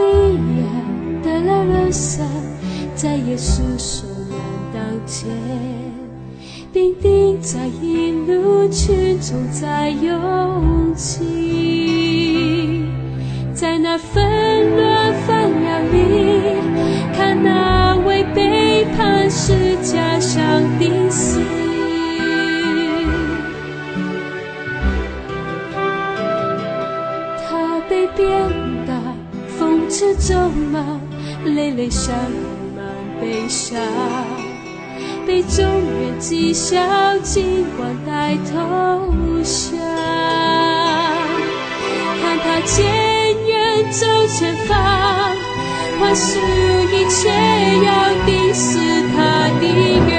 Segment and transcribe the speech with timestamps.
[0.00, 0.72] Via
[1.22, 2.26] Dolorosa，
[2.94, 4.38] 在耶稣受难
[4.72, 5.36] 当天，
[6.72, 12.84] 兵丁在引路，群众在拥挤，
[13.52, 15.96] 在那纷乱纷扰里，
[17.14, 21.40] 看那位背叛是加上钉死。
[27.48, 27.80] 他
[29.90, 30.34] 被鞭打，风驰咒
[30.70, 30.78] 骂，
[31.44, 32.14] 泪泪上
[32.76, 32.84] 满
[33.20, 33.82] 悲伤，
[35.26, 36.80] 被众人讥笑，
[37.22, 38.54] 尽管带投
[39.42, 39.76] 降。
[42.22, 42.86] 看他坚
[43.48, 44.78] 韧走前方，
[45.98, 46.38] 换取
[46.92, 47.28] 一切
[47.84, 47.88] 要
[48.24, 48.78] 钉死
[49.16, 49.18] 他
[49.60, 49.66] 的
[50.08, 50.10] 人。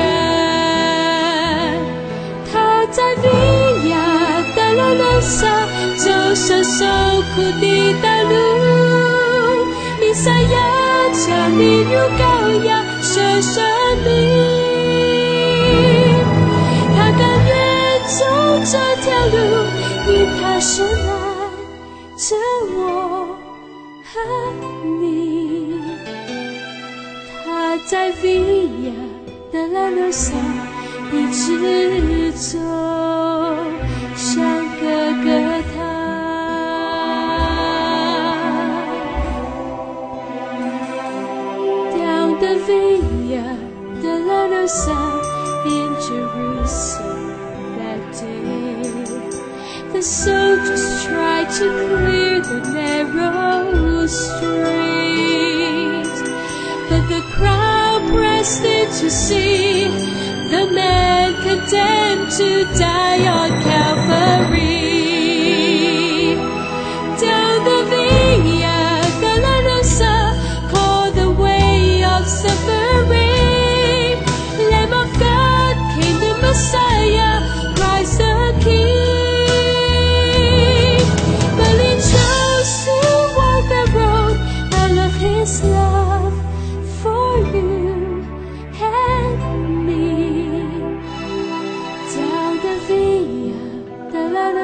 [2.52, 3.26] 他在维
[3.90, 3.96] 亚
[4.54, 5.48] 的罗罗萨
[5.96, 6.86] 走上受
[7.34, 7.66] 苦的，
[10.22, 10.56] 弥赛亚
[11.14, 12.22] 将你如羔
[12.64, 12.70] 羊
[13.02, 13.64] 舍生
[14.06, 14.08] 命，
[16.96, 17.52] 他甘愿
[18.06, 18.22] 走
[18.64, 19.36] 这条路，
[20.08, 21.10] 因他深爱
[22.16, 22.36] 着
[22.76, 22.78] 我
[24.04, 24.14] 和
[25.02, 25.82] 你。
[27.44, 28.26] 他在维
[28.84, 28.94] 亚
[29.52, 30.36] 的拉罗萨
[31.12, 32.60] 一直走
[46.12, 48.82] Jerusalem that day,
[49.94, 55.46] the soldiers tried to clear the narrow street,
[56.90, 59.88] but the crowd pressed in to see
[60.54, 63.71] the man condemned to die on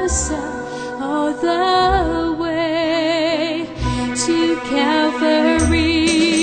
[0.08, 3.68] all the way
[4.16, 6.37] to Calvary.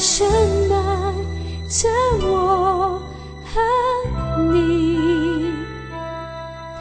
[0.00, 0.28] 深
[0.72, 1.14] 爱
[1.68, 1.88] 着
[2.26, 3.00] 我
[3.44, 5.52] 和你。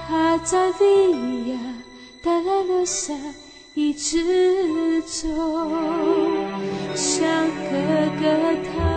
[0.08, 1.60] 他在维亚
[2.22, 3.14] 达拉罗萨
[3.74, 5.28] 一直走
[6.96, 7.28] 向
[7.70, 7.78] 哥
[8.20, 8.97] 哥他。